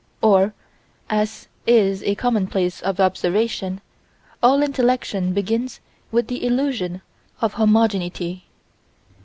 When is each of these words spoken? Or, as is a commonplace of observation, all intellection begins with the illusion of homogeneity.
Or, 0.23 0.55
as 1.11 1.47
is 1.67 2.01
a 2.01 2.15
commonplace 2.15 2.81
of 2.81 2.99
observation, 2.99 3.81
all 4.41 4.63
intellection 4.63 5.31
begins 5.31 5.79
with 6.11 6.25
the 6.27 6.43
illusion 6.43 7.03
of 7.39 7.53
homogeneity. 7.53 8.45